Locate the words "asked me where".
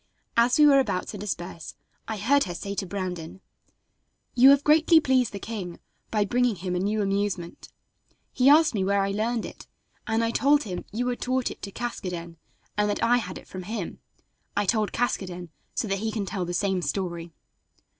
8.49-9.01